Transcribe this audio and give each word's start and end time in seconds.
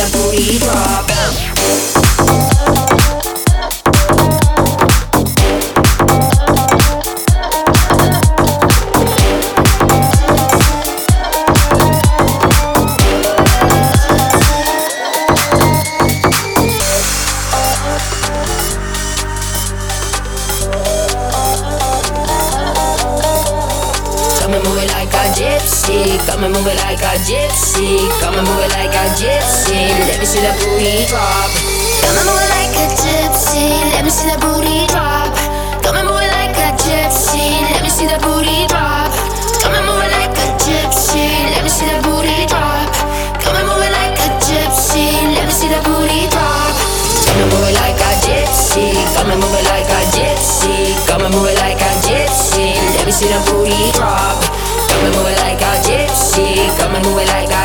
the 0.00 0.16
booty 0.16 0.58
drop. 0.58 1.99
Gypsy. 25.40 26.20
Come 26.26 26.44
and 26.44 26.52
move 26.52 26.66
it 26.66 26.76
like 26.84 27.00
a 27.00 27.16
gypsy. 27.24 28.08
Come 28.20 28.36
and 28.36 28.46
move 28.46 28.60
it 28.60 28.72
like 28.76 28.92
a 28.92 29.04
gypsy. 29.16 29.88
Let 30.04 30.20
me 30.20 30.26
see 30.26 30.44
that 30.44 30.56
booty 30.60 31.08
drop. 31.08 31.48
Come 32.04 32.16
and 32.20 32.26
move 32.28 32.40
it 32.44 32.50
like 32.52 32.74
a 32.76 32.86
gypsy. 32.92 33.72
Let 33.96 34.04
me 34.04 34.10
see 34.10 34.28
that 34.28 34.40
booty 34.40 34.84
drop. 34.92 35.32
Come 35.80 35.96
and 35.96 36.06
move 36.06 36.20
it 36.20 36.32
like 36.36 36.56
a 36.60 36.76
gypsy. 36.76 37.56
Let 37.72 37.82
me 37.82 37.90
see 37.90 38.06
that 38.06 38.20
booty 38.20 38.68
drop. 38.68 39.08
Come 39.64 39.72
and 39.72 39.84
move 39.88 40.04
it 40.04 40.12
like 40.12 40.36
a 40.36 40.46
gypsy. 40.60 41.24
Let 41.56 41.64
me 41.64 41.70
see 41.72 41.88
that 41.88 42.04
booty 42.04 42.44
drop. 42.44 42.92
Come 43.40 43.56
and 43.56 43.64
move 43.64 43.80
it 43.80 43.92
like 43.96 44.18
a 44.20 44.28
gypsy. 44.44 45.08
Let 45.40 45.48
me 45.48 45.54
see 45.56 45.72
that 45.72 45.82
booty 45.88 46.28
drop. 46.28 46.74
Come 47.24 47.40
and 47.40 47.48
move 47.48 47.64
it 47.64 47.76
like 47.80 47.96
a 47.96 48.12
gypsy. 48.28 48.92
Come 49.16 49.32
and 49.32 49.40
move 49.40 49.56
it 49.56 49.66
like 49.72 49.88
a 49.88 50.00
gypsy. 50.12 50.92
Come 51.08 51.24
and 51.24 51.32
move 51.32 51.48
it 51.48 51.56
like 51.64 51.80
a 51.80 51.92
gypsy. 52.04 52.76
Let 52.98 53.06
me 53.08 53.12
see 53.12 53.32
that 53.32 53.40
booty 53.48 53.88
drop. 53.96 54.49
Come 55.00 55.08
and 55.08 55.16
move 55.16 55.28
it 55.28 55.40
like 55.40 55.62
a 55.62 55.80
gypsy. 55.80 56.68
Come 56.76 56.94
and 56.94 57.06
move 57.06 57.16
it 57.16 57.28
like 57.28 57.48
a 57.48 57.59